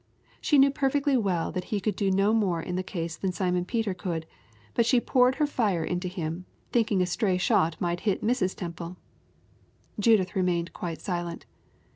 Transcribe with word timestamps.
She 0.41 0.57
knew 0.57 0.71
perfectly 0.71 1.15
well 1.15 1.51
that 1.51 1.65
he 1.65 1.79
could 1.79 1.95
do 1.95 2.09
no 2.09 2.33
more 2.33 2.59
in 2.59 2.75
the 2.75 2.81
case 2.81 3.15
than 3.15 3.31
Simon 3.31 3.65
Peter 3.65 3.93
could, 3.93 4.25
but 4.73 4.83
she 4.83 4.99
poured 4.99 5.35
her 5.35 5.45
fire 5.45 5.83
into 5.83 6.07
him, 6.07 6.45
thinking 6.71 7.03
a 7.03 7.05
stray 7.05 7.37
shot 7.37 7.79
might 7.79 7.99
hit 7.99 8.23
Mrs. 8.25 8.55
Temple. 8.55 8.97
Judith 9.99 10.35
remained 10.35 10.73
quite 10.73 11.01
silent. 11.01 11.45